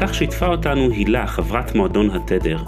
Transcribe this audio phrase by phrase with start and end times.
[0.00, 2.58] כך שיתפה אותנו הילה, חברת מועדון התדר.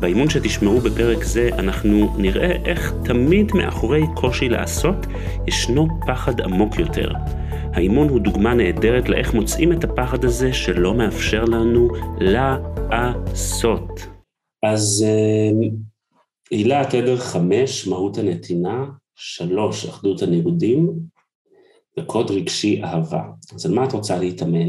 [0.00, 4.96] באימון שתשמעו בפרק זה אנחנו נראה איך תמיד מאחורי קושי לעשות
[5.46, 7.12] ישנו פחד עמוק יותר.
[7.72, 11.88] האימון הוא דוגמה נהדרת לאיך מוצאים את הפחד הזה שלא מאפשר לנו
[12.20, 13.90] לעשות.
[14.62, 15.68] אז אה,
[16.50, 20.90] הילה, תדר חמש, מהות הנתינה, שלוש, אחדות הניגודים,
[21.98, 23.22] וקוד רגשי אהבה.
[23.54, 24.68] אז על מה את רוצה להתאמן?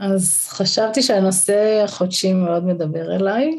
[0.00, 3.58] אה, אז חשבתי שהנושא החודשי מאוד מדבר אליי.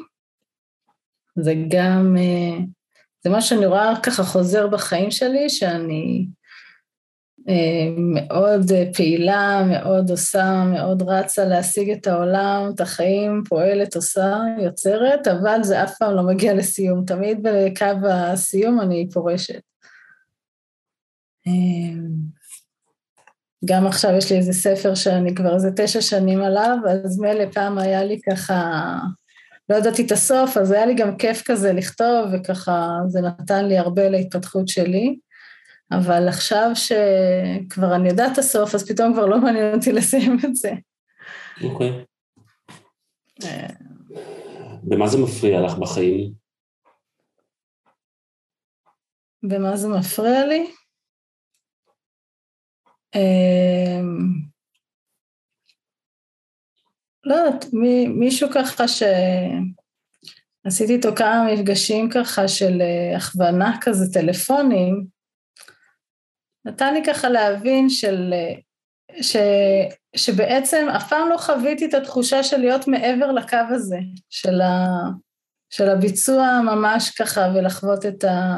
[1.36, 2.58] זה גם, אה,
[3.24, 6.28] זה מה שאני רואה ככה חוזר בחיים שלי, שאני
[7.50, 15.28] אה, מאוד פעילה, מאוד עושה, מאוד רצה להשיג את העולם, את החיים, פועלת, עושה, יוצרת,
[15.28, 17.06] אבל זה אף פעם לא מגיע לסיום.
[17.06, 19.62] תמיד בקו הסיום אני פורשת.
[23.64, 27.46] אה, גם עכשיו יש לי איזה ספר שאני כבר איזה תשע שנים עליו, אז מילא
[27.54, 28.94] פעם היה לי ככה,
[29.70, 33.78] לא ידעתי את הסוף, אז היה לי גם כיף כזה לכתוב, וככה זה נתן לי
[33.78, 35.20] הרבה להתפתחות שלי.
[35.92, 40.56] אבל עכשיו שכבר אני יודעת את הסוף, אז פתאום כבר לא מעניין אותי לסיים את
[40.56, 40.72] זה.
[41.64, 42.06] אוקיי.
[44.84, 46.32] במה זה מפריע לך בחיים?
[49.44, 50.72] במה זה מפריע לי?
[53.16, 54.50] אמ,
[57.24, 57.66] לא יודעת,
[58.20, 65.06] מישהו ככה שעשיתי איתו כמה מפגשים ככה של אה, הכוונה כזה טלפונים,
[66.66, 68.54] נתן לי ככה להבין של, אה,
[69.22, 69.36] ש,
[70.16, 74.86] שבעצם אף פעם לא חוויתי את התחושה של להיות מעבר לקו הזה, של, ה,
[75.70, 78.58] של הביצוע ממש ככה ולחוות את ה...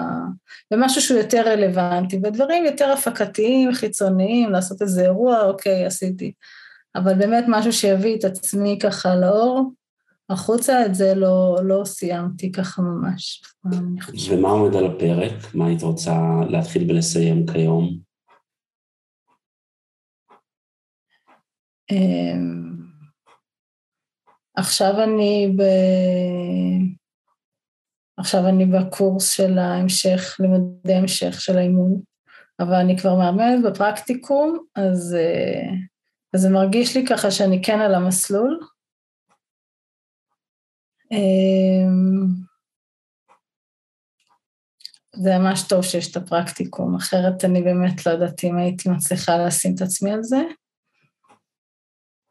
[0.71, 6.33] במשהו שהוא יותר רלוונטי, ודברים יותר הפקתיים, חיצוניים, לעשות איזה אירוע, אוקיי, עשיתי.
[6.95, 9.71] אבל באמת משהו שיביא את עצמי ככה לאור,
[10.29, 13.43] החוצה את זה לא, לא סיימתי ככה ממש.
[14.31, 15.53] ומה עומד על הפרק?
[15.53, 16.13] מה היית רוצה
[16.49, 17.97] להתחיל ולסיים כיום?
[21.91, 22.71] אמ,
[24.55, 25.61] עכשיו אני ב...
[28.21, 32.01] עכשיו אני בקורס של ההמשך, לימודי המשך של האימון,
[32.59, 35.73] אבל אני כבר מאמנת בפרקטיקום, אז, אה,
[36.33, 38.59] אז זה מרגיש לי ככה שאני כן על המסלול.
[41.11, 42.25] אמ,
[45.15, 49.75] זה ממש טוב שיש את הפרקטיקום, אחרת אני באמת לא יודעת אם הייתי מצליחה לשים
[49.75, 50.41] את עצמי על זה,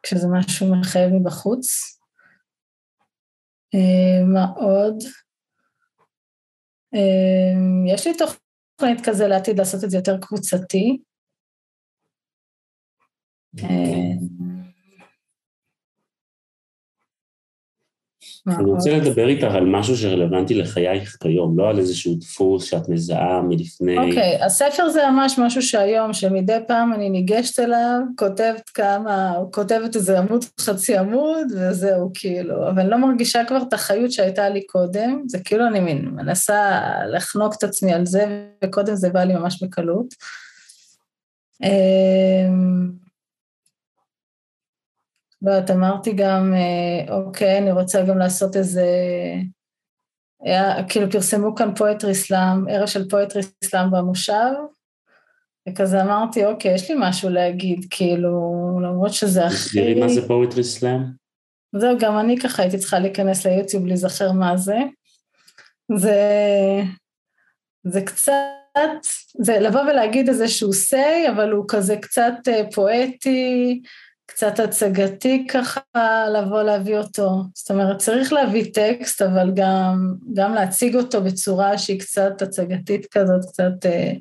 [0.03, 1.67] כשזה משהו מחייב מבחוץ.
[3.75, 4.97] אמ, מה עוד?
[6.95, 10.99] אמ, יש לי תוכנית כזה לעתיד לעשות את זה יותר קבוצתי.
[18.49, 23.43] אני רוצה לדבר איתך על משהו שרלוונטי לחייך כיום, לא על איזשהו דפוס שאת מזהה
[23.43, 23.99] מלפני...
[23.99, 29.97] אוקיי, okay, הספר זה ממש משהו שהיום, שמדי פעם אני ניגשת אליו, כותבת כמה, כותבת
[29.97, 34.67] איזה עמוד, חצי עמוד, וזהו, כאילו, אבל אני לא מרגישה כבר את החיות שהייתה לי
[34.67, 36.81] קודם, זה כאילו אני מנסה
[37.13, 40.15] לחנוק את עצמי על זה, וקודם זה בא לי ממש בקלות.
[45.43, 48.87] לא יודעת, אמרתי גם, אה, אוקיי, אני רוצה גם לעשות איזה...
[50.43, 54.53] היה, כאילו פרסמו כאן poetry slam, ערב של poetry slam במושב,
[55.69, 58.41] וכזה אמרתי, אוקיי, יש לי משהו להגיד, כאילו,
[58.83, 59.57] למרות שזה הכי...
[59.57, 61.01] תסבירי מה זה poetry slam?
[61.77, 64.79] זהו, גם אני ככה הייתי צריכה להיכנס ליוטיוב להיזכר מה זה.
[65.97, 66.21] זה...
[67.87, 68.33] זה קצת,
[69.43, 73.83] זה לבוא ולהגיד איזשהו say, אבל הוא כזה קצת אה, פואטי,
[74.31, 75.81] קצת הצגתי ככה
[76.29, 77.43] לבוא להביא אותו.
[77.55, 83.45] זאת אומרת, צריך להביא טקסט, אבל גם, גם להציג אותו בצורה שהיא קצת הצגתית כזאת,
[83.53, 84.13] קצת, אה,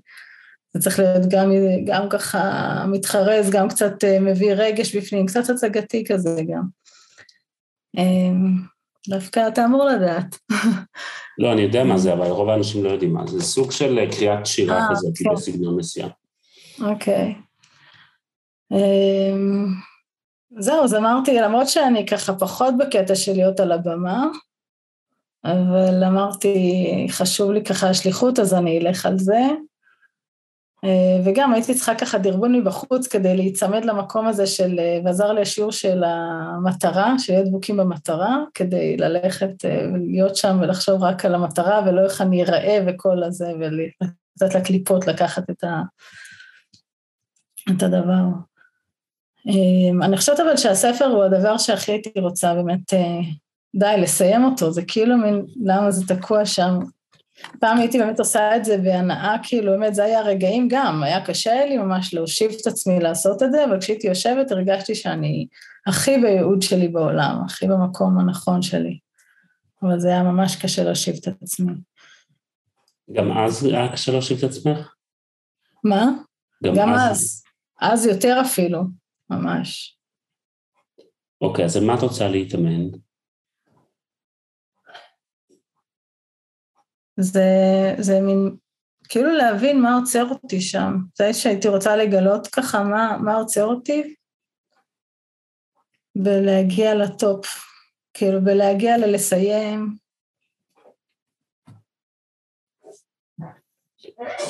[0.73, 1.51] זה צריך להיות גם,
[1.85, 2.41] גם ככה
[2.87, 6.63] מתחרז, גם קצת אה, מביא רגש בפנים, קצת הצגתי כזה גם.
[7.97, 8.03] אה,
[9.09, 10.35] דווקא אתה אמור לדעת.
[11.39, 13.39] לא, אני יודע מה זה, אבל רוב האנשים לא יודעים מה זה.
[13.39, 15.29] זה סוג של קריאת שירה כזאת כן.
[15.33, 16.09] בסגנון מסוים.
[16.81, 17.35] אוקיי.
[20.57, 24.25] זהו, אז אמרתי, למרות שאני ככה פחות בקטע של להיות על הבמה,
[25.45, 29.47] אבל אמרתי, חשוב לי ככה השליחות, אז אני אלך על זה.
[30.83, 35.41] אה, וגם הייתי צריכה ככה דרבון מבחוץ כדי להיצמד למקום הזה של, אה, ועזר לי
[35.41, 42.03] השיעור של המטרה, שיהיה דבוקים במטרה, כדי ללכת ולהיות שם ולחשוב רק על המטרה ולא
[42.03, 45.81] איך אני אראה וכל הזה, ולתת לקליפות לקחת את, ה,
[47.71, 48.48] את הדבר.
[49.47, 52.93] אה, אני חושבת אבל שהספר הוא הדבר שהכי הייתי רוצה באמת,
[53.75, 56.79] די, לסיים אותו, זה כאילו מין, למה זה תקוע שם,
[57.59, 61.65] פעם הייתי באמת עושה את זה בהנאה, כאילו באמת זה היה רגעים גם, היה קשה
[61.65, 65.47] לי ממש להושיב את עצמי לעשות את זה, אבל כשהייתי יושבת הרגשתי שאני
[65.87, 68.99] הכי בייעוד שלי בעולם, הכי במקום הנכון שלי.
[69.83, 71.73] אבל זה היה ממש קשה להושיב את עצמי.
[73.11, 74.93] גם אז היה קשה להושיב את עצמך?
[75.83, 76.05] מה?
[76.63, 77.11] גם, גם אז.
[77.11, 77.43] אז.
[77.81, 78.83] אז יותר אפילו,
[79.29, 79.99] ממש.
[81.41, 82.99] אוקיי, אז על מה את רוצה להתאמן?
[87.19, 87.41] זה,
[87.99, 88.55] זה מין,
[89.09, 90.93] כאילו להבין מה עוצר אותי שם.
[91.15, 94.15] זה שהייתי רוצה לגלות ככה מה, מה עוצר אותי,
[96.15, 97.45] ולהגיע לטופ,
[98.13, 99.95] כאילו, ולהגיע ללסיים.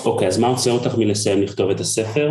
[0.05, 2.29] אוקיי, אז מה עוצר אותך מלסיים לכתוב את הספר?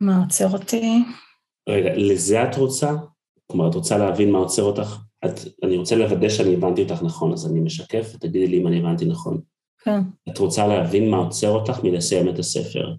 [0.00, 1.04] מה עוצר אותי?
[1.68, 2.92] רגע, לזה את רוצה?
[3.46, 5.30] כלומר, את רוצה להבין מה עוצר אותך את,
[5.64, 9.04] אני רוצה לוודא שאני הבנתי אותך נכון, אז אני משקף ותגידי לי אם אני הבנתי
[9.04, 9.40] נכון.
[9.78, 10.00] כן.
[10.28, 12.94] את רוצה להבין מה עוצר אותך מלסיים את הספר.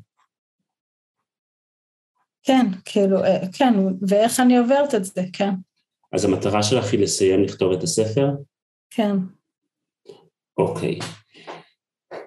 [2.44, 3.74] כן, כאילו, אה, כן,
[4.08, 5.54] ואיך אני עוברת את זה, כן.
[6.12, 8.28] אז המטרה שלך היא לסיים לכתוב את הספר?
[8.90, 9.16] כן.
[10.58, 11.00] אוקיי.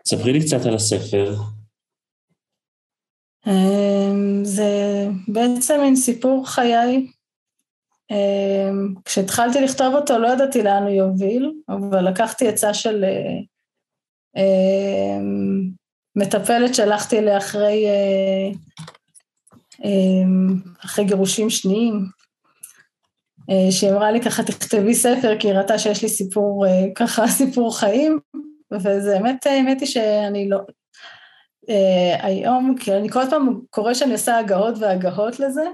[0.07, 1.35] ספרי לי קצת על הספר.
[3.47, 7.07] אמ, זה בעצם מין סיפור חיי.
[8.11, 13.39] אמ, כשהתחלתי לכתוב אותו לא ידעתי לאן הוא יוביל, אבל לקחתי עצה של אה,
[14.37, 15.71] אמ,
[16.17, 18.51] מטפלת שהלכתי אליה אחרי, אה,
[20.85, 22.07] אחרי גירושים שניים,
[23.51, 27.79] אה, שהיא אמרה לי ככה תכתבי ספר כי היא ראתה שיש לי סיפור, ככה סיפור
[27.79, 28.19] חיים,
[28.73, 30.59] וזה האמת, האמת היא שאני לא,
[32.19, 33.39] היום, כי אני כל הזמן
[33.71, 35.65] קורא שאני עושה הגהות והגהות לזה,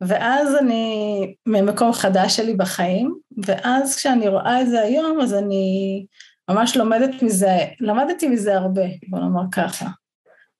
[0.00, 6.06] ואז אני ממקום חדש שלי בחיים, ואז כשאני רואה את זה היום, אז אני
[6.50, 9.86] ממש לומדת מזה, למדתי מזה הרבה, בוא נאמר ככה.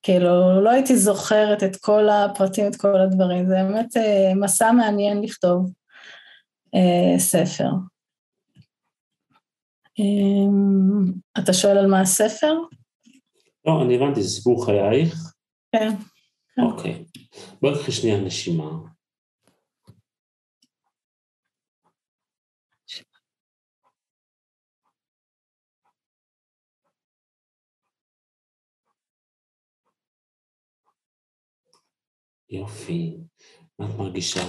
[0.02, 5.22] כאילו, לא הייתי זוכרת את כל הפרטים, את כל הדברים, זה באמת אה, מסע מעניין
[5.22, 5.70] לכתוב
[6.74, 7.70] אה, ספר.
[9.98, 12.54] אה, אתה שואל על מה הספר?
[13.66, 15.14] לא, אני הבנתי, זה סיפור חייך?
[15.72, 15.88] כן.
[16.64, 17.04] אוקיי.
[17.62, 18.70] בואי נקחי שנייה נשימה.
[32.50, 33.16] יופי.
[33.78, 34.40] מה את מרגישה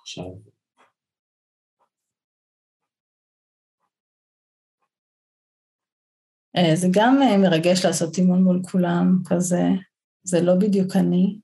[0.00, 0.49] עכשיו?
[6.74, 9.62] זה גם אה, מרגש לעשות אימון מול כולם, כזה,
[10.22, 11.40] זה לא בדיוק אני.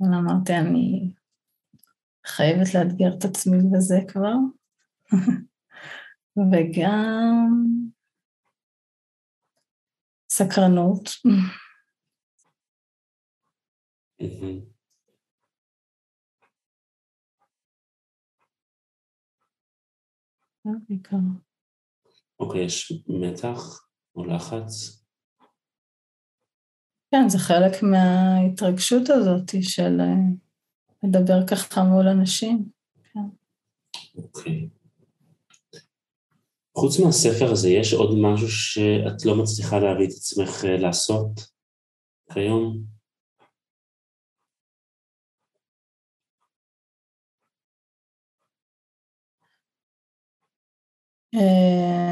[0.00, 1.12] אבל אמרתי, אני
[2.26, 4.34] חייבת לאתגר את עצמי בזה כבר.
[6.52, 7.64] וגם
[10.30, 11.08] סקרנות.
[22.38, 25.02] אוקיי, יש מתח או לחץ?
[27.10, 30.14] כן, זה חלק מההתרגשות הזאת של אה,
[31.02, 32.68] לדבר ככה מול אנשים.
[33.12, 33.20] כן.
[34.16, 34.68] אוקיי.
[36.76, 41.40] חוץ מהספר הזה, יש עוד משהו שאת לא מצליחה להביא את עצמך אה, לעשות
[42.32, 42.92] כיום?
[51.34, 52.11] אמ,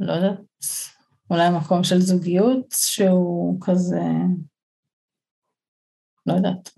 [0.00, 0.40] לא יודעת,
[1.30, 4.02] אולי מקום של זוגיות שהוא כזה,
[6.26, 6.70] לא יודעת.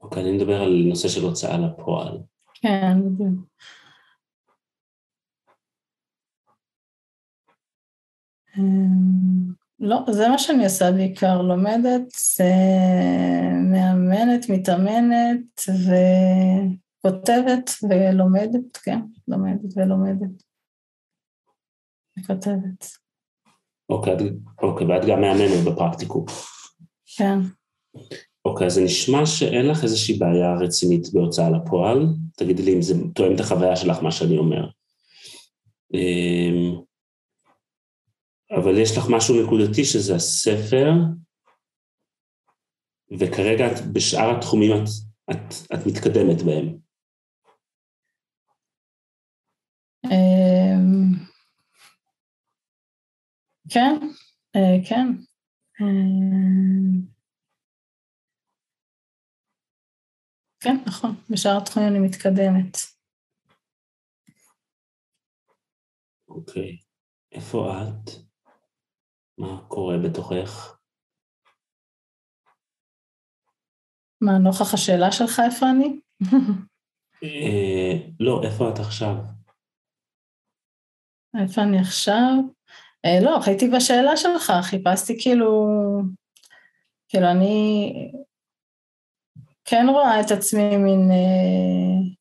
[0.00, 2.18] אוקיי, אני מדבר על נושא של הוצאה לפועל.
[2.54, 3.48] כן, בדיוק.
[8.58, 12.12] אמ, לא, זה מה שאני עושה בעיקר, לומדת,
[13.70, 15.60] מאמנת, מתאמנת
[17.04, 20.47] וכותבת ולומדת, כן, לומדת ולומדת.
[22.18, 22.86] וכותבת.
[23.88, 24.14] אוקיי,
[24.62, 26.24] אוקיי, ואת גם מאמנת בפרקטיקום.
[27.16, 27.38] כן.
[28.44, 32.06] אוקיי, אז זה נשמע שאין לך איזושהי בעיה רצינית בהוצאה לפועל.
[32.36, 34.68] תגידי לי אם זה תואם את החוויה שלך, מה שאני אומר.
[35.94, 36.80] אמ,
[38.50, 40.90] אבל יש לך משהו נקודתי שזה הספר,
[43.18, 44.88] וכרגע את, בשאר התחומים את,
[45.30, 46.78] את, את מתקדמת בהם.
[53.70, 54.06] כן,
[54.56, 55.06] אה, כן.
[55.80, 57.02] אמ,
[60.60, 62.76] כן, נכון, בשאר התחומים אני מתקדמת.
[66.28, 66.78] אוקיי,
[67.32, 68.10] איפה את?
[69.38, 70.78] מה קורה בתוכך?
[74.20, 76.00] מה, נוכח השאלה שלך איפה אני?
[77.24, 79.14] אה, לא, איפה את עכשיו?
[81.42, 82.57] איפה אני עכשיו?
[83.04, 85.68] אה, לא, הייתי בשאלה שלך, חיפשתי כאילו,
[87.08, 87.92] כאילו אני
[89.64, 91.10] כן רואה את עצמי מין...
[91.10, 92.18] אה,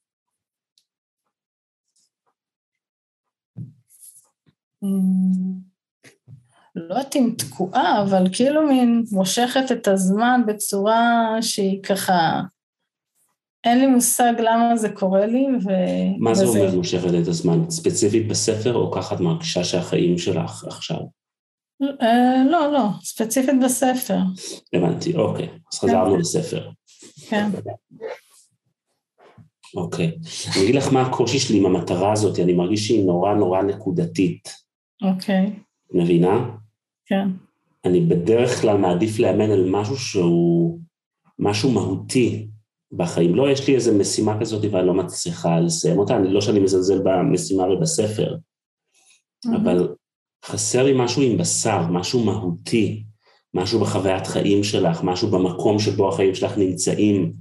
[6.75, 12.41] לא יודעת אם תקועה, אבל כאילו מין מושכת את הזמן בצורה שהיא ככה,
[13.67, 15.69] אין לי מושג למה זה קורה לי, ו...
[16.19, 17.69] מה זה אומר מושכת את הזמן?
[17.69, 20.97] ספציפית בספר, או ככה את מרגישה שהחיים שלך עכשיו?
[22.01, 24.17] אה, לא, לא, ספציפית בספר.
[24.73, 25.49] הבנתי, אוקיי.
[25.73, 26.69] אז חזרנו לספר.
[27.29, 27.49] כן.
[29.75, 30.17] אוקיי.
[30.55, 34.49] אני אגיד לך מה הקושי שלי עם המטרה הזאת, אני מרגיש שהיא נורא נורא נקודתית.
[35.01, 35.51] אוקיי.
[35.93, 36.49] מבינה?
[37.05, 37.27] כן.
[37.85, 40.79] אני בדרך כלל מעדיף לאמן על משהו שהוא
[41.39, 42.47] משהו מהותי
[42.91, 43.35] בחיים.
[43.35, 46.99] לא, יש לי איזו משימה כזאת ואני לא מצליחה לסיים אותה, אני לא שאני מזלזל
[47.03, 49.57] במשימה ובספר, mm-hmm.
[49.61, 49.95] אבל
[50.45, 53.03] חסר לי משהו עם בשר, משהו מהותי,
[53.53, 57.33] משהו בחוויית חיים שלך, משהו במקום שבו החיים שלך נמצאים.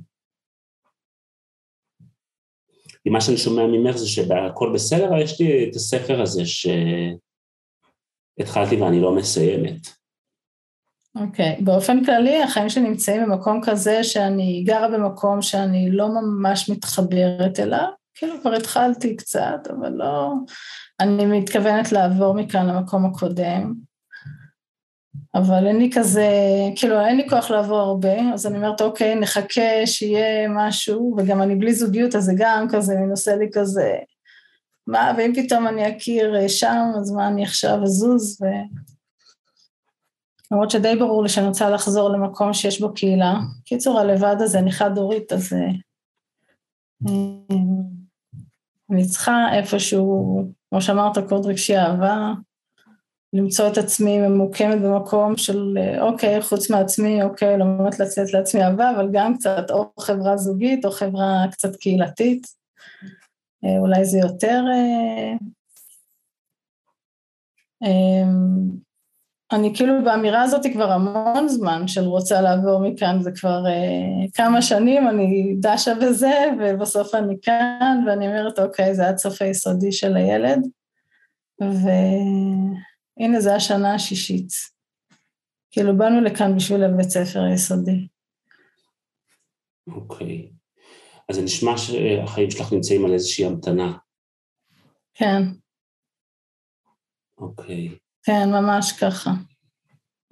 [3.02, 6.42] כי מה שאני שומע ממך זה שהכל בסדר, יש לי את הספר הזה
[8.36, 9.95] שהתחלתי ואני לא מסיימת.
[11.20, 11.64] אוקיי, okay.
[11.64, 17.88] באופן כללי החיים שלי נמצאים במקום כזה שאני גרה במקום שאני לא ממש מתחברת אליו,
[18.14, 20.32] כאילו כבר התחלתי קצת, אבל לא,
[21.00, 23.74] אני מתכוונת לעבור מכאן למקום הקודם.
[25.34, 26.28] אבל אין לי כזה,
[26.76, 31.56] כאילו אין לי כוח לעבור הרבה, אז אני אומרת אוקיי, נחכה שיהיה משהו, וגם אני
[31.56, 33.96] בלי זוגיות, אז זה גם כזה, אני נושא לי כזה,
[34.86, 38.46] מה, ואם פתאום אני אכיר אה, שם, אז מה אני עכשיו אזוז, ו...
[40.50, 43.34] למרות שדי ברור לי שאני רוצה לחזור למקום שיש בו קהילה.
[43.64, 45.58] קיצור, הלבד הזה, אני חד-הורית, אז אה,
[47.08, 47.56] אה,
[48.90, 52.32] אני צריכה איפשהו, כמו שאמרת, קוד רגשי אהבה,
[53.32, 59.08] למצוא את עצמי ממוקמת במקום של אוקיי, חוץ מעצמי, אוקיי, לומדת לצאת לעצמי אהבה, אבל
[59.12, 62.46] גם קצת או חברה זוגית או חברה קצת קהילתית.
[63.64, 64.64] אה, אולי זה יותר...
[64.72, 65.36] אה,
[67.82, 68.85] אמ,
[69.52, 74.62] אני כאילו באמירה הזאת כבר המון זמן של רוצה לעבור מכאן, זה כבר אה, כמה
[74.62, 80.16] שנים, אני דשה בזה, ובסוף אני כאן, ואני אומרת, אוקיי, זה עד סוף היסודי של
[80.16, 80.66] הילד,
[81.62, 81.88] ו...
[83.20, 84.48] הנה, זה השנה השישית.
[85.70, 88.08] כאילו, באנו לכאן בשביל הבית ספר היסודי.
[89.86, 90.50] אוקיי.
[91.28, 93.92] אז זה נשמע שהחיים שלך נמצאים על איזושהי המתנה.
[95.14, 95.42] כן.
[97.38, 97.98] אוקיי.
[98.26, 99.30] כן, ממש ככה.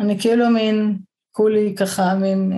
[0.01, 0.99] אני כאילו מין,
[1.33, 2.53] כולי ככה, מין,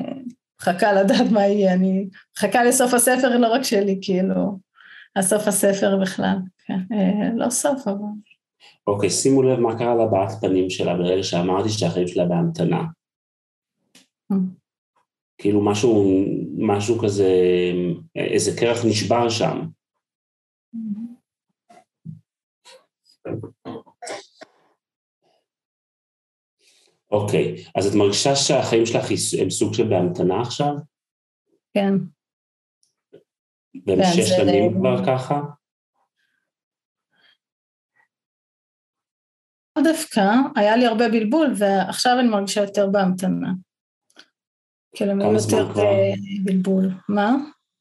[0.60, 4.58] מחכה לדעת מה יהיה, אני מחכה לסוף הספר, לא רק שלי, כאילו,
[5.16, 8.08] הסוף הספר בכלל, כן, אה, לא סוף, אבל...
[8.86, 12.82] אוקיי, שימו לב מה קרה לבעת פנים שלה ברגע שאמרתי שהחיים שלה בהמתנה.
[14.32, 14.36] Mm.
[15.38, 16.24] כאילו משהו,
[16.58, 17.32] משהו כזה,
[18.16, 19.66] איזה קרח נשבר שם.
[27.10, 29.04] אוקיי, אז את מרגישה שהחיים שלך
[29.42, 30.74] הם סוג של בהמתנה עכשיו?
[31.74, 31.92] כן.
[33.86, 35.40] והם שש שנים כבר ככה?
[39.84, 40.20] דווקא
[40.56, 43.52] היה לי הרבה בלבול, ועכשיו אני מרגישה יותר בהמתנה.
[44.94, 45.92] כאילו, אני יותר כבר?
[46.44, 46.84] בלבול.
[47.08, 47.30] מה?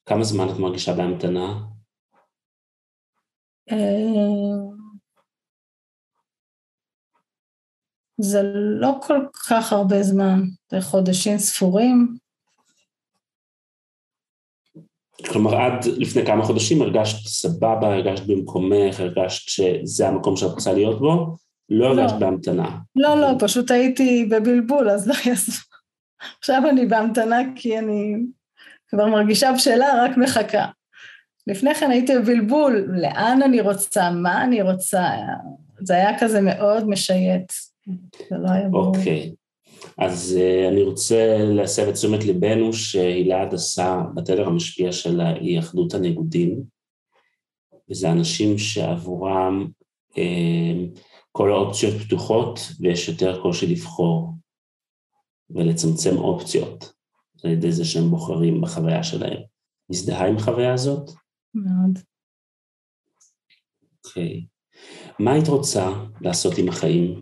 [0.05, 1.61] כמה זמן את מרגישה בהמתנה?
[8.17, 9.19] זה לא כל
[9.49, 10.41] כך הרבה זמן,
[10.71, 12.17] זה חודשים ספורים.
[15.27, 20.99] כלומר, עד לפני כמה חודשים הרגשת סבבה, הרגשת במקומך, הרגשת שזה המקום שאת רוצה להיות
[20.99, 21.35] בו,
[21.69, 22.77] לא הרגשת בהמתנה.
[22.95, 25.55] לא, לא, פשוט הייתי בבלבול, אז לא יעזור.
[26.39, 28.15] עכשיו אני בהמתנה כי אני
[28.89, 30.65] כבר מרגישה בשלה, רק מחכה.
[31.47, 35.09] לפני כן הייתי בבלבול, לאן אני רוצה, מה אני רוצה,
[35.79, 37.51] זה היה כזה מאוד משייט.
[38.29, 38.97] זה לא היה ברור.
[38.97, 39.35] אוקיי.
[39.97, 45.93] אז uh, אני רוצה להסב את תשומת ליבנו שהילה הדסה בתדר המשפיע שלה היא אחדות
[45.93, 46.63] הניגודים,
[47.89, 49.67] וזה אנשים שעבורם
[50.11, 50.99] uh,
[51.31, 54.33] כל האופציות פתוחות ויש יותר קושי לבחור
[55.49, 56.93] ולצמצם אופציות
[57.43, 59.37] על ידי זה שהם בוחרים בחוויה שלהם.
[59.89, 61.11] מזדהה עם החוויה הזאת?
[61.53, 61.99] מאוד.
[64.05, 64.45] אוקיי.
[64.45, 64.55] Okay.
[65.19, 65.89] מה היית רוצה
[66.21, 67.21] לעשות עם החיים?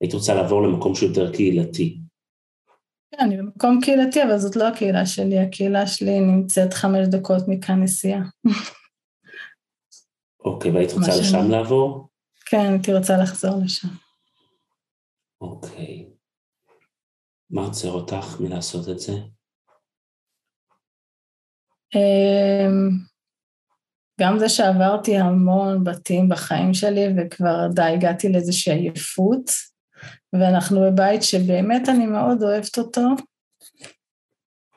[0.00, 2.00] היית רוצה לעבור למקום שהוא יותר קהילתי.
[3.10, 7.82] כן, אני במקום קהילתי, אבל זאת לא הקהילה שלי, הקהילה שלי נמצאת חמש דקות מכאן
[7.82, 8.22] נסיעה.
[10.44, 12.08] אוקיי, והיית רוצה לשם לעבור?
[12.46, 13.88] כן, הייתי רוצה לחזור לשם.
[15.40, 16.10] אוקיי.
[17.50, 19.12] מה עוצר אותך מלעשות את זה?
[21.94, 22.90] אמ,
[24.20, 29.50] גם זה שעברתי המון בתים בחיים שלי וכבר די הגעתי לאיזושהי עייפות,
[30.32, 33.00] ואנחנו בבית שבאמת אני מאוד אוהבת אותו,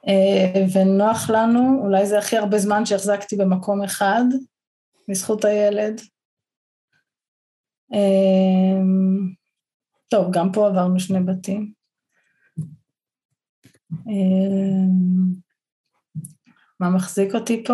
[0.07, 4.23] אה, ונוח לנו, אולי זה הכי הרבה זמן שהחזקתי במקום אחד,
[5.09, 6.01] בזכות הילד.
[7.93, 9.33] אמ,
[10.07, 11.73] טוב, גם פה עברנו שני בתים.
[13.91, 15.33] אמ,
[16.79, 17.73] מה מחזיק אותי פה?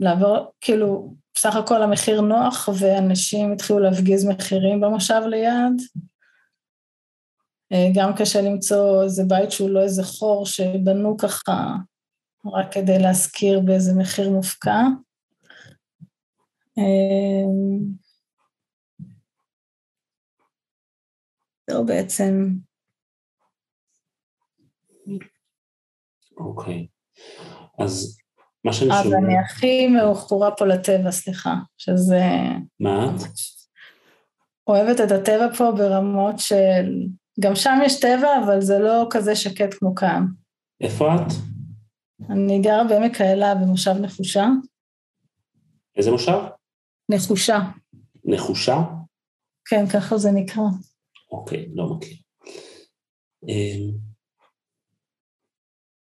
[0.00, 5.82] לעבור, כאילו, בסך הכל המחיר נוח ואנשים התחילו להפגיז מחירים במושב ליד.
[7.72, 11.74] אה, גם קשה למצוא איזה בית שהוא לא איזה חור שבנו ככה
[12.54, 14.82] רק כדי להשכיר באיזה מחיר מופקע.
[21.70, 22.54] זהו בעצם.
[26.36, 26.86] אוקיי.
[27.78, 28.19] אז
[28.64, 29.00] מה שאני שומע...
[29.00, 32.24] אז אני הכי מאוחורה פה לטבע, סליחה, שזה...
[32.80, 33.16] מה?
[34.66, 37.06] אוהבת את הטבע פה ברמות של...
[37.40, 40.26] גם שם יש טבע, אבל זה לא כזה שקט כמו כאן.
[40.80, 41.32] איפה את?
[42.30, 44.46] אני גרה בעמק האלה במושב נחושה.
[45.96, 46.38] איזה מושב?
[47.08, 47.58] נחושה.
[48.24, 48.76] נחושה?
[49.64, 50.62] כן, ככה זה נקרא.
[51.32, 52.16] אוקיי, לא מכיר.
[53.48, 53.90] אמ,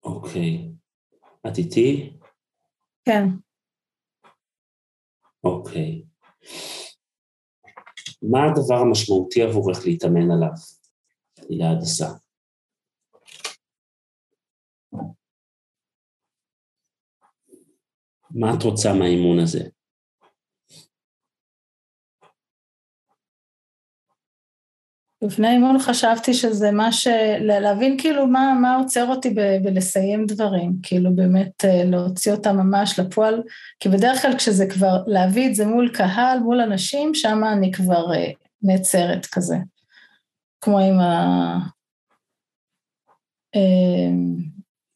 [0.03, 0.71] אוקיי.
[1.47, 2.13] את איתי?
[3.05, 3.23] כן.
[5.43, 6.03] אוקיי.
[8.21, 10.53] מה הדבר המשמעותי עבורך להתאמן עליו?
[11.49, 12.07] הילה הדסה.
[18.31, 19.63] מה את רוצה מהאימון הזה?
[25.23, 27.07] לפני אימון חשבתי שזה מה ש...
[27.41, 29.39] להבין כאילו מה, מה עוצר אותי ב...
[29.63, 33.43] בלסיים דברים, כאילו באמת אה, להוציא אותם ממש לפועל,
[33.79, 38.13] כי בדרך כלל כשזה כבר, להביא את זה מול קהל, מול אנשים, שם אני כבר
[38.13, 38.31] אה,
[38.61, 39.57] נעצרת כזה.
[40.61, 40.97] כמו עם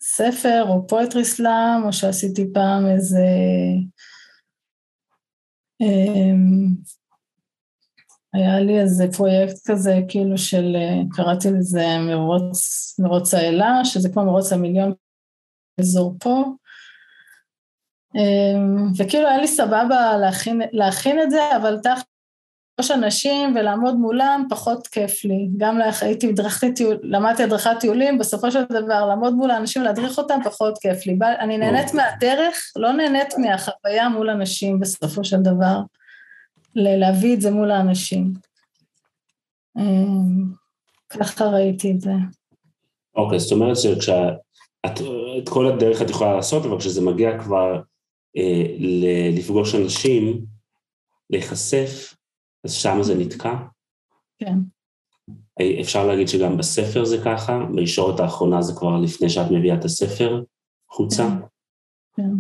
[0.01, 3.25] הספר אה, או פואטרי סלאם, או שעשיתי פעם איזה...
[8.37, 12.59] היה לי איזה פרויקט כזה, כאילו של, אה, קראתי לזה מרוץ,
[12.99, 14.93] מרוץ האלה, שזה כמו מרוץ המיליון
[15.77, 16.43] באזור פה.
[18.15, 22.05] אמ, וכאילו היה לי סבבה להכין, להכין את זה, אבל תחת
[22.81, 25.49] שלוש אנשים ולעמוד מולם פחות כיף לי.
[25.57, 30.39] גם הייתי הדרכתי טיול, למדתי הדרכת טיולים, בסופו של דבר לעמוד מול האנשים ולהדריך אותם
[30.43, 31.17] פחות כיף לי.
[31.39, 35.79] אני נהנית מהדרך, לא נהנית מהחוויה מול אנשים בסופו של דבר.
[36.77, 38.33] להביא את זה מול האנשים.
[39.77, 40.51] אמ,
[41.09, 42.11] ככה ראיתי את זה.
[43.15, 45.01] אוקיי, זאת אומרת שכשאת,
[45.37, 47.81] את כל הדרך את יכולה לעשות, אבל כשזה מגיע כבר
[48.37, 48.65] אה,
[49.37, 50.45] לפגוש אנשים,
[51.29, 52.15] להיחשף,
[52.63, 53.55] אז שם זה נתקע?
[54.37, 54.57] כן.
[55.81, 57.59] אפשר להגיד שגם בספר זה ככה?
[57.75, 60.43] בישורת האחרונה זה כבר לפני שאת מביאה את הספר
[60.89, 61.27] חוצה?
[62.15, 62.23] כן.
[62.23, 62.31] כן.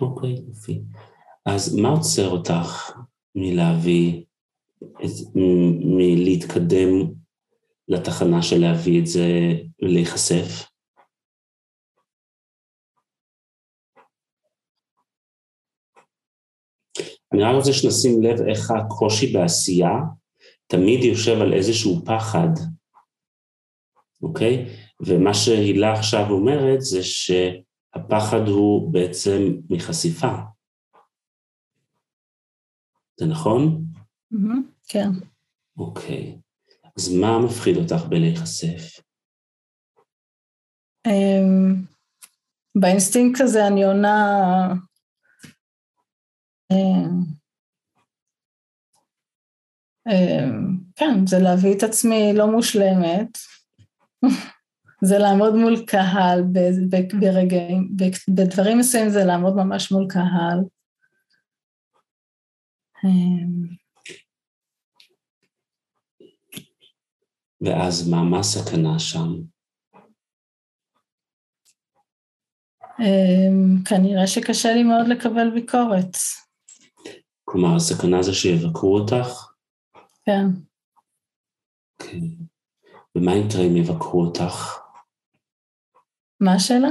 [0.00, 0.82] אוקיי, יופי.
[1.46, 2.92] אז מה עוצר אותך
[3.34, 4.24] מלהביא,
[5.84, 7.12] מלהתקדם
[7.88, 9.28] לתחנה של להביא את זה
[9.82, 10.72] ולהיחשף?
[17.32, 19.92] אני רק רוצה שנשים לב איך הקושי בעשייה
[20.66, 22.48] תמיד יושב על איזשהו פחד,
[24.22, 24.66] אוקיי?
[25.06, 30.32] ומה שהילה עכשיו אומרת זה שהפחד הוא בעצם מחשיפה.
[33.22, 33.84] זה נכון?
[34.88, 35.08] כן.
[35.78, 36.38] אוקיי.
[36.96, 39.00] אז מה מפחיד אותך בלהיחשף?
[41.06, 41.74] אמ,
[42.74, 44.28] באינסטינקט הזה אני עונה...
[46.72, 47.20] אמ,
[50.08, 53.38] אמ, כן, זה להביא את עצמי לא מושלמת,
[55.08, 56.44] זה לעמוד מול קהל
[57.20, 57.96] ברגעים,
[58.28, 60.58] בדברים מסוימים זה לעמוד ממש מול קהל.
[67.60, 69.28] ואז מה, מה הסכנה שם?
[73.84, 76.16] כנראה שקשה לי מאוד לקבל ביקורת.
[77.44, 79.52] כלומר, הסכנה זה שיבקרו אותך?
[80.24, 80.46] כן.
[81.98, 82.26] כן.
[83.16, 84.78] ומה יקרה אם יבקרו אותך?
[86.40, 86.88] מה השאלה?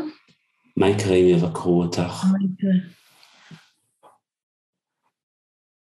[0.78, 2.26] מה יקרה אם יבקרו אותך?
[2.32, 3.01] מה יקרה?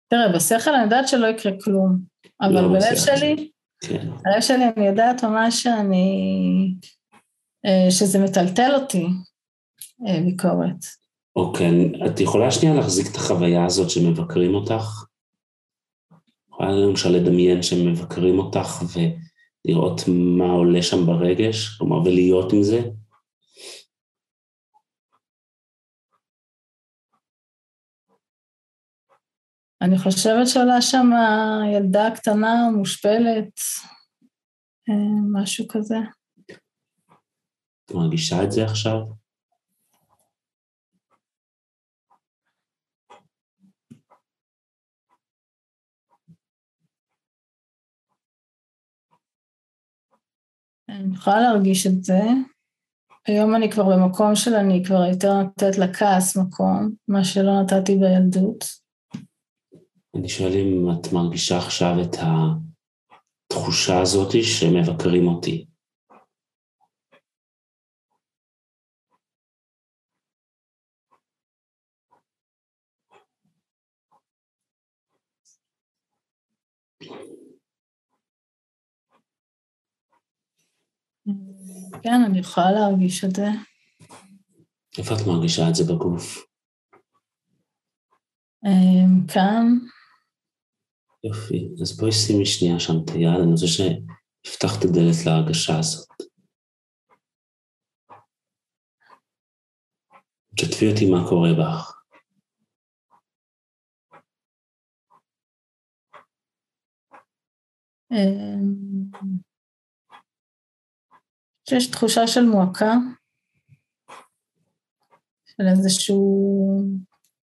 [0.07, 1.97] תראה, בשכל אני יודעת שלא יקרה כלום,
[2.41, 3.49] אבל לא, בלב שלי,
[3.83, 4.07] כן.
[4.23, 6.73] בלב שלי אני יודעת ממש שאני,
[7.65, 9.05] אה, שזה מטלטל אותי,
[10.07, 10.85] אה, ביקורת.
[11.35, 15.03] אוקיי, את יכולה שנייה להחזיק את החוויה הזאת שמבקרים אותך?
[16.49, 22.81] יכולה למשל לדמיין שהם מבקרים אותך ולראות מה עולה שם ברגש, כלומר, ולהיות עם זה?
[29.87, 31.09] אני חושבת שעולה שם
[31.73, 33.59] ילדה קטנה, מושפלת,
[34.89, 35.95] אה, משהו כזה.
[37.85, 38.97] את מרגישה את זה עכשיו?
[50.89, 52.21] אני יכולה להרגיש את זה.
[53.27, 58.86] היום אני כבר במקום של אני כבר יותר נותנת לכעס מקום, מה שלא נתתי בילדות.
[60.17, 62.15] אני שואל אם את מרגישה עכשיו את
[63.51, 65.65] התחושה הזאת שמבקרים אותי.
[82.03, 83.47] כן, אני יכולה להרגיש את זה.
[84.97, 86.45] איפה את מרגישה את זה בגוף?
[88.65, 89.65] אמ, כאן.
[91.23, 96.07] יופי, אז בואי שימי שנייה שם את היד, אני רוצה שיפתח את הדלת להרגשה הזאת.
[100.55, 101.93] תשתפי אותי מה קורה בך.
[108.11, 109.11] אמ,
[111.69, 112.93] שיש תחושה של מועקה,
[115.45, 116.47] של איזשהו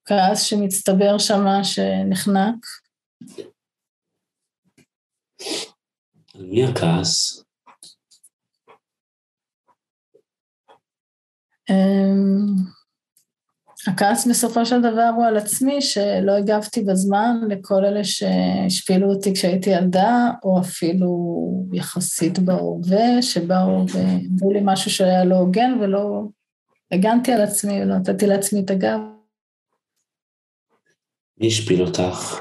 [0.05, 2.67] כעס שמצטבר שם, שנחנק.
[6.35, 7.45] על מי הכעס?
[11.71, 12.75] אמ,
[13.87, 19.71] הכעס בסופו של דבר הוא על עצמי, שלא הגבתי בזמן לכל אלה שהשפילו אותי כשהייתי
[19.71, 21.09] ילדה, או אפילו
[21.73, 26.23] יחסית בהווה, שבאו ואמרו לי משהו שהיה לא הוגן ולא
[26.91, 28.99] הגנתי על עצמי ולא נתתי לעצמי את הגב.
[31.39, 32.41] מי השפיל אותך?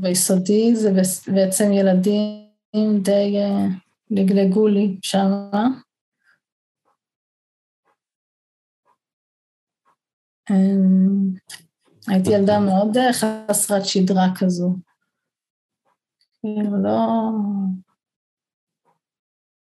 [0.00, 0.90] ביסודי זה
[1.34, 3.66] בעצם ילדים די אה,
[4.10, 5.68] לגלגו לי שמה.
[10.50, 11.34] אמ,
[12.06, 14.76] הייתי ילדה מאוד אה, חסרת שדרה כזו.
[16.40, 16.98] כאילו לא...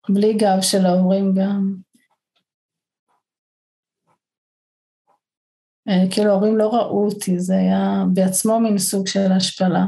[0.09, 1.75] בלי גב של ההורים גם.
[5.89, 9.85] אה, כאילו ההורים לא ראו אותי, זה היה בעצמו מין סוג של השפלה.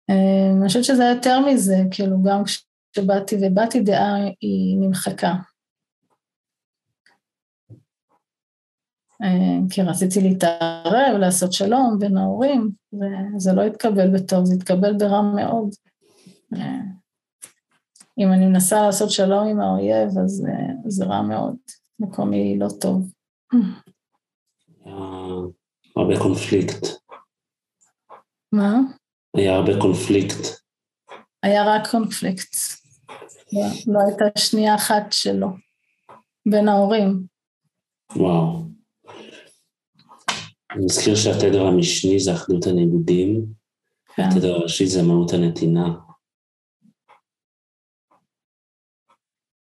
[0.57, 2.43] אני חושבת שזה היה יותר מזה, כאילו גם
[2.93, 5.33] כשבאתי ובאתי דעה היא נמחקה.
[9.23, 15.21] אה, כי רציתי להתערב, לעשות שלום בין ההורים, וזה לא התקבל בטוב, זה התקבל ברע
[15.21, 15.69] מאוד.
[18.19, 20.47] אם אני מנסה לעשות שלום עם האויב, אז
[20.87, 21.55] זה רע מאוד.
[21.99, 23.11] מקומי לא טוב.
[25.95, 26.87] הרבה קונפליקט.
[28.51, 28.79] מה?
[29.37, 30.61] היה הרבה קונפליקט.
[31.43, 32.55] היה רק קונפליקט.
[33.53, 35.47] לא, לא הייתה שנייה אחת שלו
[36.49, 37.23] בין ההורים.
[38.15, 38.65] וואו.
[40.71, 43.45] אני מזכיר שהתדר המשני זה אחדות הניגודים,
[44.15, 44.23] כן.
[44.23, 45.87] התדר הראשי זה מהות הנתינה.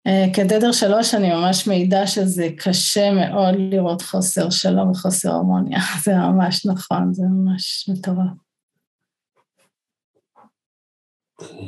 [0.08, 5.80] אה, כתדר שלוש אני ממש מעידה שזה קשה מאוד לראות חוסר שלום וחוסר הרמוניה.
[6.04, 8.49] זה ממש נכון, זה ממש מטורף.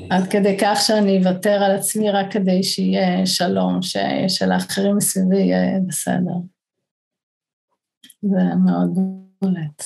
[0.09, 3.79] עד כדי כך שאני אוותר על עצמי רק כדי שיהיה שלום,
[4.27, 6.33] שלאחרים מסביבי יהיה בסדר.
[8.21, 8.97] זה מאוד
[9.41, 9.83] בולט.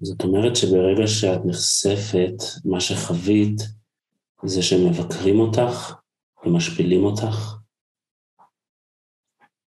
[0.00, 3.60] זאת אומרת שברגע שאת נחשפת, מה שחווית
[4.44, 5.94] זה שמבקרים אותך
[6.44, 7.59] ומשפילים אותך?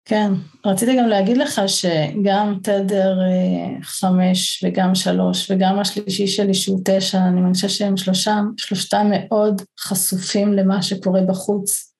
[0.09, 0.31] כן,
[0.65, 7.17] רציתי גם להגיד לך שגם תדר אה, חמש וגם שלוש וגם השלישי שלי שהוא תשע,
[7.17, 11.93] אני מרגישה שהם שלושם, שלושתם מאוד חשופים למה שקורה בחוץ.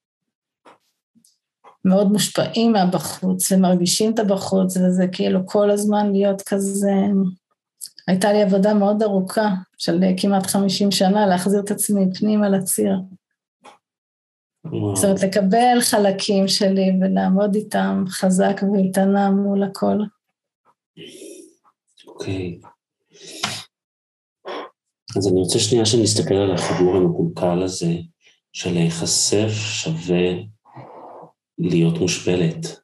[1.86, 6.94] מאוד מושפעים מהבחוץ ומרגישים את הבחוץ וזה כאילו כל הזמן להיות כזה,
[8.08, 12.94] הייתה לי עבודה מאוד ארוכה של כמעט חמישים שנה להחזיר את עצמי פנימה לציר.
[14.96, 19.98] זאת אומרת, לקבל חלקים שלי ולעמוד איתם חזק ואיתנה מול הכל.
[22.08, 22.60] אוקיי.
[25.18, 27.94] אז אני רוצה שנייה שנסתכל על החיבור המקולקל הזה
[28.54, 30.34] של להיחשף שווה
[31.60, 32.80] להיות מושפלת.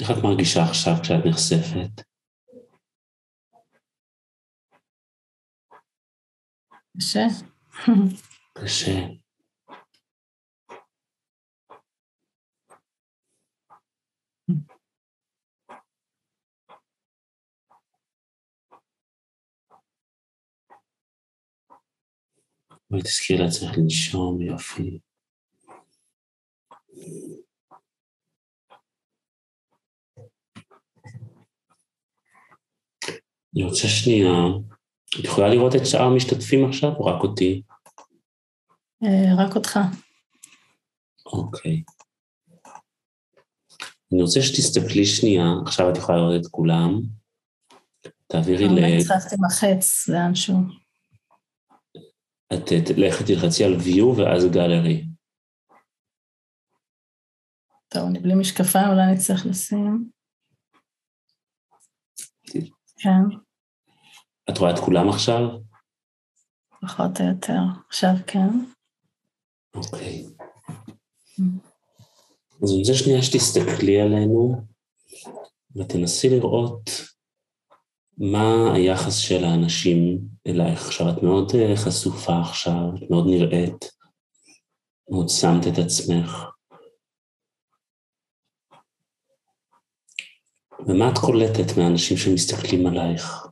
[0.00, 2.02] איך את מרגישה עכשיו כשאת נחשפת?
[6.96, 7.26] קשה.
[8.58, 9.22] קשה.
[22.90, 24.98] בואי תזכירי לעצמך לנשום, יופי.
[33.54, 34.32] אני רוצה שנייה,
[35.20, 37.62] את יכולה לראות את שאר המשתתפים עכשיו או רק אותי?
[39.04, 39.78] אה, רק אותך.
[41.26, 41.82] אוקיי.
[44.12, 47.00] אני רוצה שתסתכלי שנייה, עכשיו את יכולה לראות את כולם.
[48.26, 48.70] תעבירי ל...
[48.70, 50.56] אולי הצלחתי עם החץ לאנשהו.
[52.54, 55.06] את לכי תלחצי על view ואז גלרי.
[57.88, 60.10] טוב, אני בלי משקפיים, אולי אני צריך לשים.
[63.02, 63.36] כן,
[64.50, 65.40] את רואה את כולם עכשיו?
[66.82, 67.60] פחות או יותר.
[67.88, 68.48] עכשיו כן.
[69.74, 70.24] אוקיי.
[72.62, 74.66] אז אני רוצה שנייה שתסתכלי עלינו
[75.76, 76.90] ותנסי לראות
[78.18, 80.86] מה היחס של האנשים אלייך.
[80.86, 83.92] עכשיו, את מאוד אה, חשופה עכשיו, את מאוד נראית,
[85.10, 86.51] מאוד שמת את עצמך.
[90.86, 93.46] ומה את קולטת מהאנשים שמסתכלים עלייך?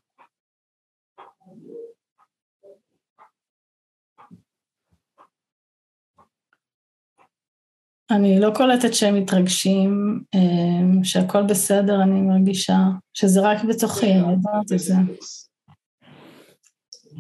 [8.10, 12.78] אני לא קולטת שהם מתרגשים, אה, שהכל בסדר, אני מרגישה
[13.14, 14.94] שזה רק בתוכי, אני יודעת את זה.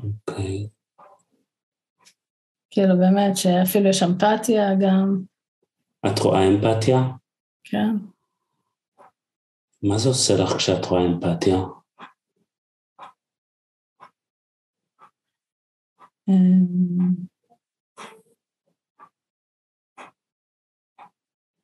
[0.02, 0.68] אוקיי.
[2.70, 5.22] כאילו באמת, שאפילו יש אמפתיה גם,
[6.06, 7.02] את רואה אמפתיה?
[7.64, 7.96] כן.
[9.82, 11.56] מה זה עושה לך כשאת רואה אמפתיה?
[16.28, 17.14] אמ,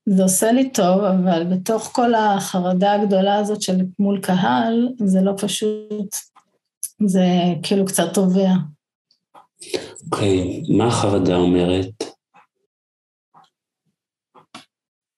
[0.09, 5.33] זה עושה לי טוב, אבל בתוך כל החרדה הגדולה הזאת של מול קהל, זה לא
[5.39, 6.17] פשוט,
[7.07, 7.25] זה
[7.63, 8.51] כאילו קצת טובע.
[10.05, 12.05] אוקיי, מה החרדה אומרת?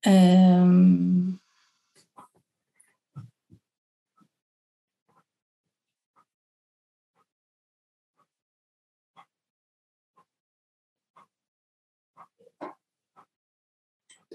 [0.06, 1.08] אמ,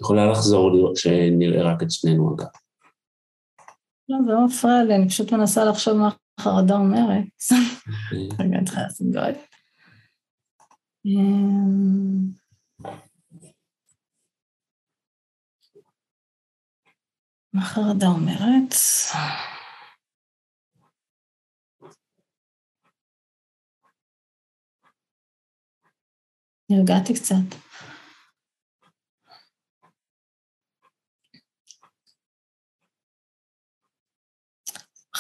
[0.03, 2.47] יכולה לחזור לראות שנראה רק את שנינו אגב.
[4.09, 7.25] לא, זה לא מפריע לי, אני פשוט מנסה לחשוב מה החרדה אומרת.
[8.39, 9.33] רגע, אני צריכה לעשות גודל.
[11.05, 12.31] אמ,
[17.53, 18.73] מה החרדה אומרת?
[26.69, 27.62] נרגעתי קצת.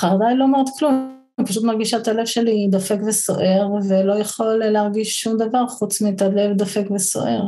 [0.03, 4.55] חרדה היא לא אומרת כלום, אני פשוט מרגישה את הלב שלי דופק וסוער, ולא יכול
[4.55, 7.41] להרגיש שום דבר חוץ מאת הלב דופק וסוער.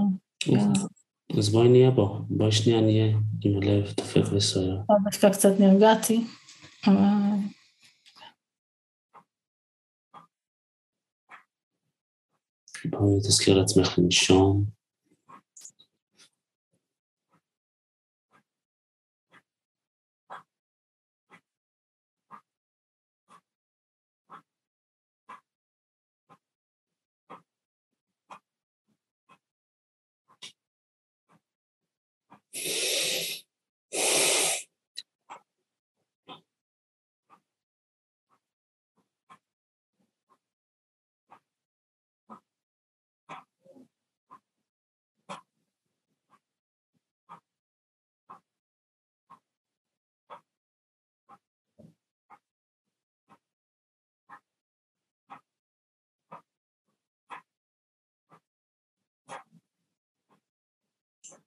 [1.37, 3.05] אז בואי נהיה בו, בואי שנייה נהיה
[3.41, 4.77] עם הלב דופק וסוער.
[5.03, 6.25] דווקא קצת נרגעתי.
[12.85, 14.74] בואי תזכיר לעצמך לנשום.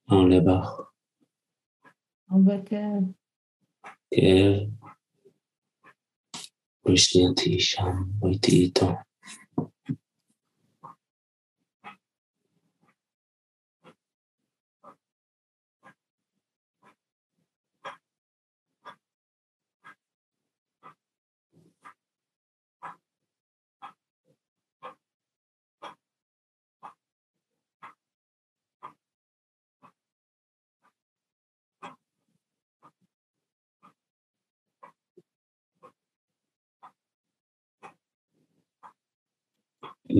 [0.08, 0.80] מה עולה בך?
[2.30, 3.02] הרבה כאב.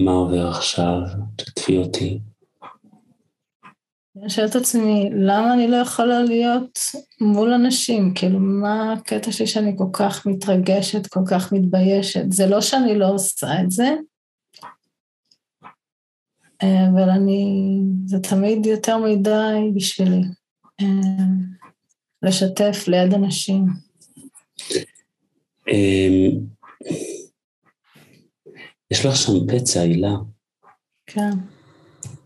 [0.04, 1.00] מה עובר עכשיו?
[1.36, 2.20] תקפי אותי.
[4.20, 6.78] אני שואלת את עצמי, למה אני לא יכולה להיות
[7.20, 8.14] מול אנשים?
[8.14, 12.24] כאילו, מה הקטע שלי שאני כל כך מתרגשת, כל כך מתביישת?
[12.32, 13.88] זה לא שאני לא עושה את זה,
[16.62, 20.22] אבל אני, זה תמיד יותר מדי בשבילי.
[22.22, 23.66] לשתף ליד אנשים.
[28.90, 30.14] יש לך שם פצע, הילה.
[31.06, 31.30] כן.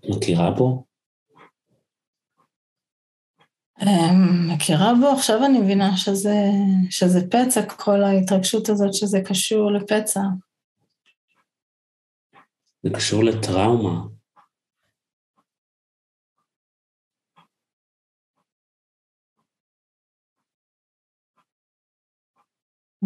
[0.09, 0.85] מכירה בו?
[3.83, 6.37] אמ, מכירה בו, עכשיו אני מבינה שזה,
[6.91, 10.21] שזה פצע, כל ההתרגשות הזאת שזה קשור לפצע.
[12.83, 14.07] זה קשור לטראומה.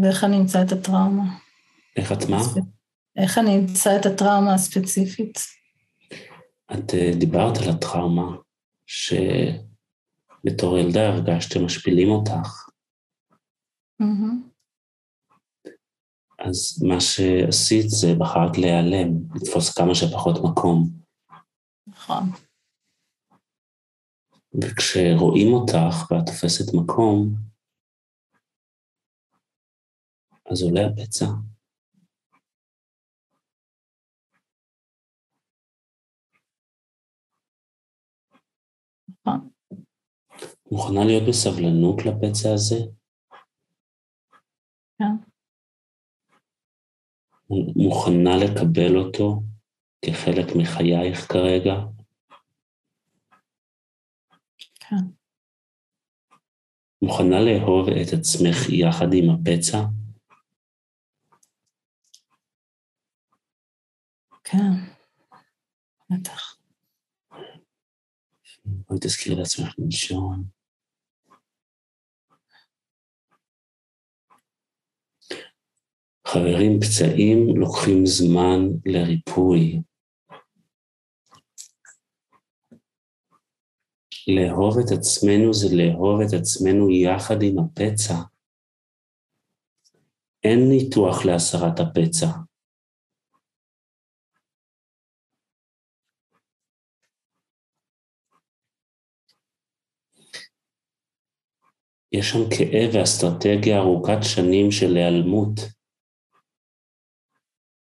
[0.02, 1.38] ואיך אני אמצא את הטראומה?
[1.96, 2.38] איך את מה?
[3.16, 5.38] איך אני אמצא את הטראומה הספציפית?
[6.72, 8.36] את אה, דיברת על הטראומה,
[8.86, 12.68] שבתור ילדה הרגשת שמשפילים אותך.
[14.02, 14.56] Mm-hmm.
[16.38, 20.90] אז מה שעשית זה בחרת להיעלם, לתפוס כמה שפחות מקום.
[21.86, 22.24] נכון.
[24.62, 27.34] וכשרואים אותך ואת תופסת מקום,
[30.50, 31.26] אז עולה הפצע.
[39.26, 39.50] נכון.
[40.72, 42.76] מוכנה להיות בסבלנות לפצע הזה?
[44.98, 45.16] כן.
[47.76, 49.42] מוכנה לקבל אותו
[50.02, 51.74] כחלק מחייך כרגע?
[54.74, 55.06] כן.
[57.02, 59.78] מוכנה לאהוב את עצמך יחד עם הפצע?
[64.44, 64.72] כן,
[66.10, 66.55] בטח.
[68.66, 70.44] בואי תזכירי לעצמך לנשום.
[76.26, 79.82] חברים, פצעים לוקחים זמן לריפוי.
[84.28, 88.14] לאהוב את עצמנו זה לאהוב את עצמנו יחד עם הפצע.
[90.44, 92.26] אין ניתוח להסרת הפצע.
[102.18, 105.60] יש שם כאב ואסטרטגיה ארוכת שנים של להיעלמות.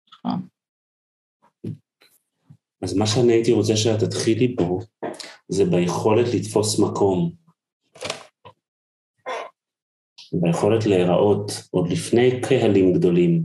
[0.10, 0.48] נכון.
[2.82, 4.80] אז מה שאני הייתי רוצה שאת תתחילי בו,
[5.50, 7.32] זה ביכולת לתפוס מקום.
[10.34, 13.44] ביכולת להיראות עוד לפני קהלים גדולים.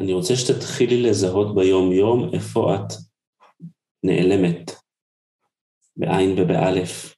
[0.00, 2.92] אני רוצה שתתחילי לזהות ביום-יום איפה את
[4.04, 4.85] נעלמת,
[5.96, 7.14] בעין ובאלף.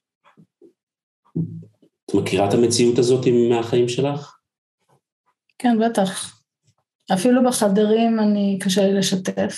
[2.05, 4.39] את מכירה את המציאות הזאת מהחיים שלך?
[5.57, 6.41] כן, בטח.
[7.13, 9.55] אפילו בחדרים אני, קשה לי לשתף.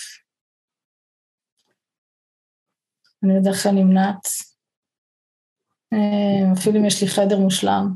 [3.23, 4.27] אני בדרך כלל נמנעת.
[5.93, 7.87] אה, אפילו אם יש לי חדר מושלם,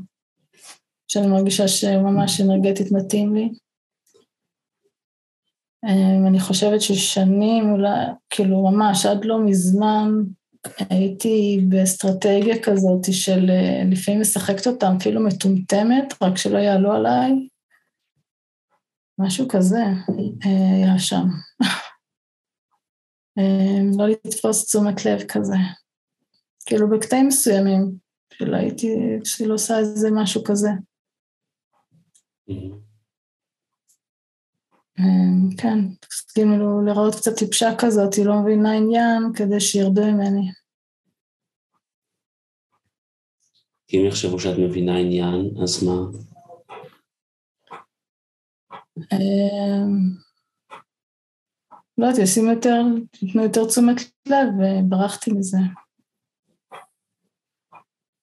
[1.08, 3.48] שאני מרגישה שממש אנרגטית מתאים לי.
[5.84, 10.08] אה, אני חושבת ששנים, אולי, כאילו ממש עד לא מזמן,
[10.90, 17.48] הייתי באסטרטגיה כזאת של אה, לפעמים משחקת אותם אפילו מטומטמת, רק שלא יעלו עליי.
[19.18, 19.82] משהו כזה
[20.42, 21.26] היה שם.
[23.98, 25.56] לא לתפוס תשומת לב כזה.
[26.66, 27.92] כאילו בקטעים מסוימים,
[28.32, 28.88] שלא הייתי,
[29.24, 30.68] שלא עושה איזה משהו כזה.
[34.98, 35.78] אמ, כן,
[36.34, 40.50] כאילו לראות קצת טיפשה כזאת, היא לא מבינה עניין כדי שירדו ממני.
[43.94, 45.92] אם יחשבו שאת מבינה עניין, אז מה?
[49.12, 50.26] אמ,
[51.98, 52.82] לא יודעת, ישימו יותר,
[53.22, 55.58] ייתנו יותר תשומת לב וברחתי מזה.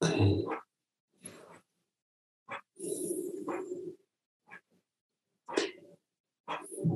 [0.01, 0.62] אוקיי.
[6.83, 6.91] אני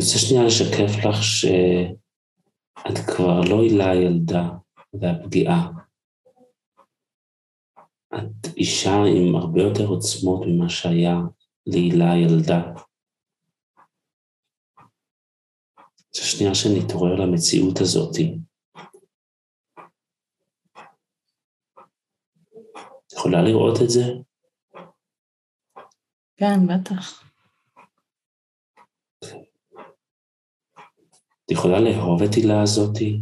[0.00, 4.48] רוצה שנייה לשקף לך שאת כבר לא הילה ילדה
[4.92, 5.70] והפגיעה.
[8.14, 11.16] את אישה עם הרבה יותר עוצמות ממה שהיה
[11.66, 12.62] להילה ילדה.
[15.96, 18.38] זה שנייה שנתעורר למציאות הזאתי.
[23.12, 24.02] יכולה לראות את זה?
[26.36, 27.24] כן, בטח.
[31.44, 33.20] את יכולה לאהוב את הילה הזאתי,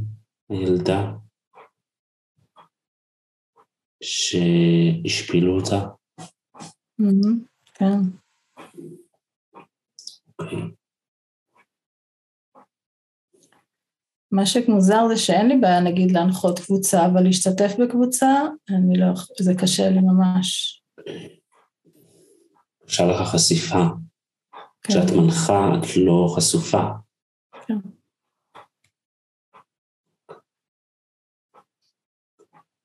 [0.49, 1.12] הילדה,
[4.03, 5.88] שהשפילו אותה?
[7.74, 8.01] כן.
[10.38, 10.80] אוקיי.
[14.33, 18.26] מה שמוזר זה שאין לי בעיה נגיד להנחות קבוצה, אבל להשתתף בקבוצה,
[18.68, 19.07] אני לא,
[19.41, 20.83] זה קשה לי ממש.
[22.85, 23.85] אפשר לך חשיפה.
[24.83, 24.93] כן.
[24.93, 26.83] כשאת מנחה את לא חשופה.
[27.66, 27.78] כן.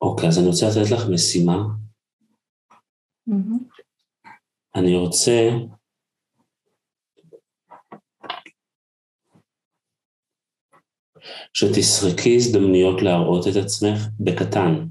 [0.01, 1.57] אוקיי, אז אני רוצה לתת לך משימה.
[3.29, 3.81] Mm-hmm.
[4.75, 5.49] אני רוצה
[11.53, 14.87] שתסרקי הזדמנויות להראות את עצמך בקטן.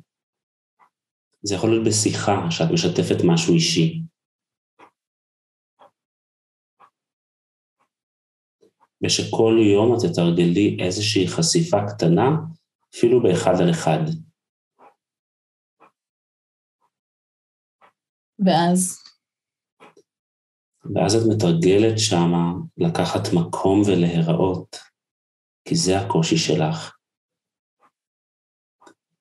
[1.43, 4.03] זה יכול להיות בשיחה שאת משתפת משהו אישי.
[9.05, 12.29] ושכל יום את תתרגלי איזושהי חשיפה קטנה,
[12.95, 14.01] אפילו באחד על אחד.
[18.39, 19.03] ואז?
[20.95, 24.77] ואז את מתרגלת שמה לקחת מקום ולהיראות.
[25.65, 26.97] כי זה הקושי שלך.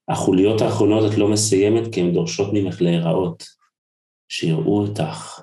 [0.08, 3.44] החוליות האחרונות את לא מסיימת כי הן דורשות ממך להיראות,
[4.30, 5.42] שיראו אותך.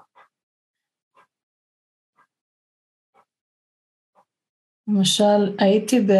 [4.88, 6.12] למשל, הייתי ב...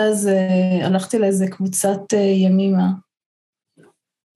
[0.00, 2.88] אז uh, הלכתי לאיזה קבוצת uh, ימימה,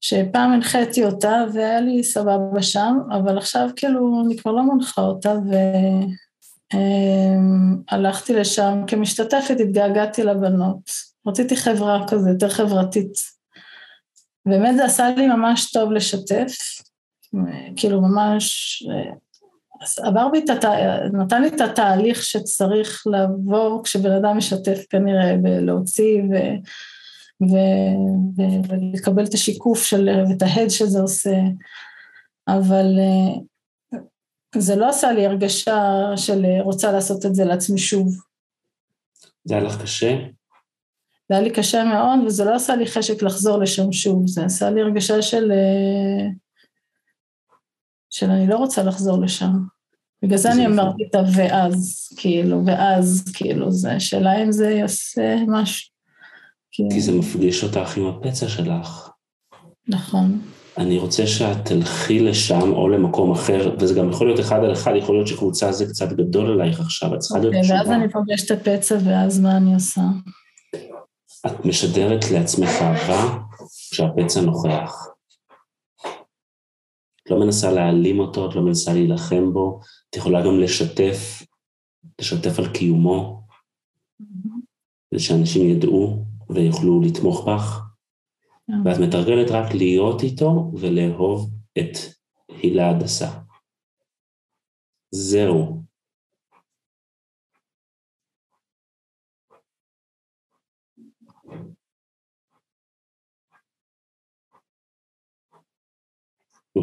[0.01, 5.29] שפעם הנחיתי אותה והיה לי סבבה שם, אבל עכשיו כאילו אני כבר לא מנחה אותה
[5.29, 5.53] ו...
[6.73, 10.91] אמ, הלכתי לשם כמשתתפת, התגעגעתי לבנות.
[11.27, 13.13] רציתי חברה כזה, יותר חברתית.
[14.45, 16.55] באמת זה עשה לי ממש טוב לשתף,
[17.75, 18.83] כאילו ממש
[19.97, 20.65] עבר בי את הת...
[21.13, 26.35] נתן לי את התהליך שצריך לעבור כשבן אדם משתף כנראה בלהוציא ו...
[27.49, 27.55] ו...
[28.37, 28.41] ו...
[28.69, 30.09] ולקבל את השיקוף של...
[30.29, 31.37] ואת ההד שזה עושה,
[32.47, 32.85] אבל
[34.59, 35.77] זה לא עשה לי הרגשה
[36.15, 38.07] של אה, רוצה לעשות את זה לעצמי שוב.
[39.43, 40.17] זה היה לך קשה?
[41.29, 44.69] זה היה לי קשה מאוד, וזה לא עשה לי חשק לחזור לשם שוב, זה עשה
[44.69, 45.51] לי הרגשה של...
[45.51, 46.29] אה,
[48.09, 49.51] של אני לא רוצה לחזור לשם.
[50.23, 55.95] בגלל זה אני אמרתי את ה"ואז", כאילו, ואז, כאילו, זה שאלה אם זה יעשה משהו.
[56.71, 59.09] כי זה מפגיש אותך עם הפצע שלך.
[59.87, 60.41] נכון.
[60.77, 64.91] אני רוצה שאת תלכי לשם או למקום אחר, וזה גם יכול להיות אחד על אחד,
[64.95, 67.79] יכול להיות שקבוצה זה קצת גדול עלייך עכשיו, את צריכה להיות אוקיי, תשובה.
[67.79, 70.01] ואז אני פוגשת את הפצע, ואז מה אני עושה?
[71.45, 73.37] את משדרת לעצמך אהבה
[73.91, 75.07] כשהפצע נוכח.
[77.23, 81.43] את לא מנסה להעלים אותו, את לא מנסה להילחם בו, את יכולה גם לשתף,
[82.21, 83.41] לשתף על קיומו,
[85.11, 87.84] כדי שאנשים ידעו ויוכלו לתמוך בך,
[88.69, 91.97] ואת מתרגלת רק להיות איתו ולאהוב את
[92.49, 93.39] הילה הדסה.
[95.11, 95.83] זהו.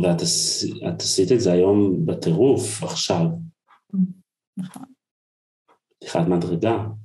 [0.03, 3.26] ואת עש- את עשית את זה היום בטירוף, עכשיו,
[4.57, 4.85] נכון.
[5.99, 7.01] פתיחת מדרגה.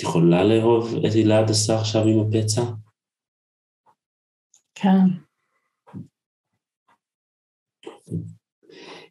[0.00, 2.62] את יכולה לאהוב את הילה הדסה עכשיו עם הפצע?
[4.74, 5.06] כן.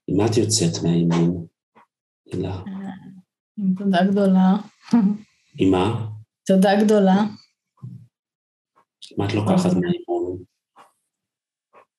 [0.08, 1.46] עם מה את יוצאת מהאימון,
[2.26, 2.64] הילה?
[3.58, 4.54] עם תודה גדולה.
[5.60, 6.10] עם מה?
[6.46, 7.16] תודה גדולה.
[9.18, 10.44] מה את לוקחת מהאימון?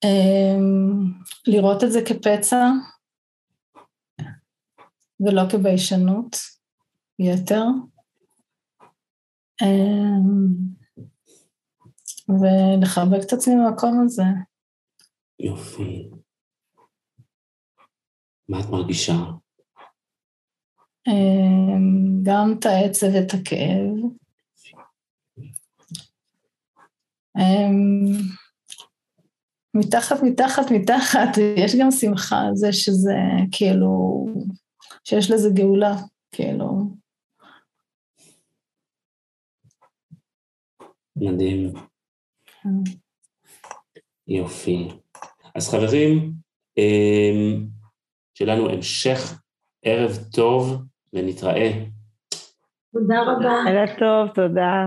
[0.04, 1.12] אמ,
[1.46, 2.66] לראות את זה כפצע
[5.20, 6.36] ולא כביישנות
[7.18, 7.64] יתר.
[9.62, 10.70] אמ,
[12.28, 14.22] ולחבק את עצמי במקום הזה.
[15.38, 16.10] יופי.
[18.48, 19.12] מה את מרגישה?
[21.08, 24.10] אמ, גם את העצב ואת הכאב.
[27.38, 28.40] אמ,
[29.74, 33.16] מתחת, מתחת, מתחת, יש גם שמחה על זה שזה
[33.52, 34.26] כאילו,
[35.04, 35.96] שיש לזה גאולה,
[36.32, 36.99] כאילו.
[41.16, 41.72] מדהים.
[44.28, 44.88] יופי.
[45.54, 46.32] אז חברים,
[46.78, 47.66] אמ,
[48.34, 49.40] שיהיה לנו המשך
[49.84, 50.82] ערב טוב
[51.12, 51.70] ונתראה.
[52.92, 53.70] תודה רבה.
[53.70, 54.86] ערב טוב, תודה.